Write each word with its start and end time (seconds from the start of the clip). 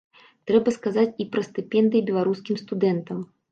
Трэба 0.51 0.73
сказаць 0.77 1.11
і 1.25 1.27
пра 1.35 1.45
стыпендыі 1.49 2.03
беларускім 2.09 2.61
студэнтам. 2.65 3.25